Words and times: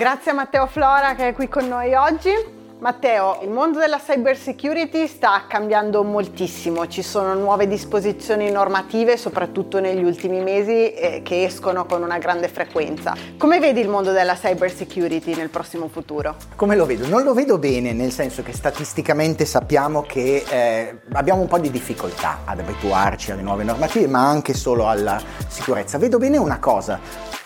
Grazie 0.00 0.30
a 0.30 0.34
Matteo 0.34 0.66
Flora 0.66 1.14
che 1.14 1.28
è 1.28 1.34
qui 1.34 1.46
con 1.46 1.68
noi 1.68 1.92
oggi. 1.92 2.30
Matteo, 2.78 3.40
il 3.42 3.50
mondo 3.50 3.78
della 3.78 3.98
cyber 3.98 4.34
security 4.34 5.06
sta 5.06 5.44
cambiando 5.46 6.02
moltissimo, 6.02 6.88
ci 6.88 7.02
sono 7.02 7.34
nuove 7.34 7.68
disposizioni 7.68 8.50
normative, 8.50 9.18
soprattutto 9.18 9.78
negli 9.78 10.02
ultimi 10.02 10.40
mesi, 10.40 10.94
eh, 10.94 11.20
che 11.22 11.44
escono 11.44 11.84
con 11.84 12.02
una 12.02 12.16
grande 12.16 12.48
frequenza. 12.48 13.14
Come 13.36 13.60
vedi 13.60 13.80
il 13.80 13.90
mondo 13.90 14.12
della 14.12 14.36
cyber 14.36 14.72
security 14.72 15.34
nel 15.34 15.50
prossimo 15.50 15.88
futuro? 15.88 16.36
Come 16.56 16.76
lo 16.76 16.86
vedo? 16.86 17.06
Non 17.06 17.22
lo 17.22 17.34
vedo 17.34 17.58
bene, 17.58 17.92
nel 17.92 18.10
senso 18.10 18.42
che 18.42 18.54
statisticamente 18.54 19.44
sappiamo 19.44 20.00
che 20.00 20.44
eh, 20.48 21.00
abbiamo 21.12 21.42
un 21.42 21.46
po' 21.46 21.58
di 21.58 21.70
difficoltà 21.70 22.38
ad 22.46 22.58
abituarci 22.58 23.32
alle 23.32 23.42
nuove 23.42 23.64
normative, 23.64 24.06
ma 24.06 24.26
anche 24.26 24.54
solo 24.54 24.88
alla 24.88 25.20
sicurezza. 25.46 25.98
Vedo 25.98 26.16
bene 26.16 26.38
una 26.38 26.58
cosa, 26.58 26.98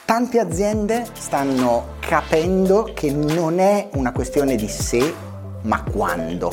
Tante 0.07 0.39
aziende 0.39 1.07
stanno 1.15 1.94
capendo 2.07 2.91
che 2.95 3.11
non 3.11 3.59
è 3.59 3.89
una 3.95 4.13
questione 4.13 4.57
di 4.57 4.69
se, 4.69 5.15
ma 5.63 5.83
quando 5.83 6.53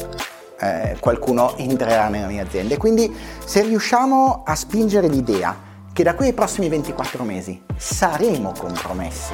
eh, 0.59 0.95
qualcuno 0.99 1.57
entrerà 1.57 2.07
nelle 2.07 2.27
mie 2.27 2.41
aziende. 2.41 2.77
Quindi 2.77 3.13
se 3.43 3.61
riusciamo 3.61 4.43
a 4.45 4.55
spingere 4.55 5.07
l'idea 5.07 5.69
che 5.93 6.03
da 6.03 6.15
qui 6.15 6.27
ai 6.27 6.33
prossimi 6.33 6.69
24 6.69 7.23
mesi 7.23 7.61
saremo 7.75 8.53
compromessi, 8.57 9.33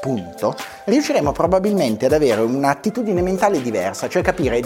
punto, 0.00 0.56
riusciremo 0.86 1.30
probabilmente 1.30 2.06
ad 2.06 2.12
avere 2.12 2.40
un'attitudine 2.40 3.22
mentale 3.22 3.62
diversa, 3.62 4.08
cioè 4.08 4.20
capire 4.20 4.60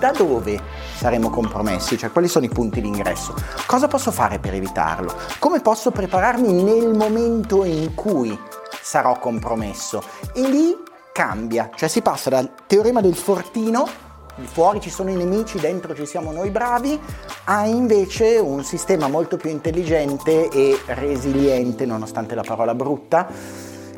da 0.00 0.10
dove 0.10 0.60
saremo 0.96 1.30
compromessi, 1.30 1.96
cioè 1.96 2.10
quali 2.10 2.26
sono 2.26 2.46
i 2.46 2.48
punti 2.48 2.80
di 2.80 2.88
ingresso, 2.88 3.34
cosa 3.66 3.86
posso 3.86 4.10
fare 4.10 4.40
per 4.40 4.54
evitarlo, 4.54 5.14
come 5.38 5.60
posso 5.60 5.92
prepararmi 5.92 6.52
nel 6.52 6.92
momento 6.92 7.62
in 7.64 7.94
cui 7.94 8.36
sarò 8.80 9.18
compromesso. 9.18 10.02
E 10.34 10.42
lì 10.42 10.76
cambia, 11.12 11.70
cioè 11.74 11.88
si 11.88 12.02
passa 12.02 12.30
dal 12.30 12.50
teorema 12.66 13.00
del 13.00 13.16
fortino 13.16 14.08
fuori 14.46 14.80
ci 14.80 14.90
sono 14.90 15.10
i 15.10 15.16
nemici, 15.16 15.58
dentro 15.58 15.94
ci 15.94 16.06
siamo 16.06 16.32
noi 16.32 16.50
bravi, 16.50 16.98
a 17.44 17.66
invece 17.66 18.38
un 18.38 18.64
sistema 18.64 19.08
molto 19.08 19.36
più 19.36 19.50
intelligente 19.50 20.48
e 20.48 20.78
resiliente, 20.86 21.86
nonostante 21.86 22.34
la 22.34 22.42
parola 22.42 22.74
brutta, 22.74 23.28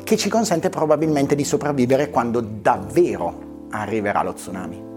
che 0.03 0.17
ci 0.17 0.29
consente 0.29 0.69
probabilmente 0.69 1.35
di 1.35 1.43
sopravvivere 1.43 2.09
quando 2.09 2.41
davvero 2.41 3.67
arriverà 3.69 4.21
lo 4.23 4.33
tsunami. 4.33 4.92